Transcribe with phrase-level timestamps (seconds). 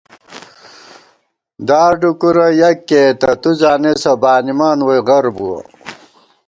[1.67, 5.59] دار ڈُکُورہ یَک کېئېتہ، تُو زانېسہ بانِمان ووئی غر بُوَہ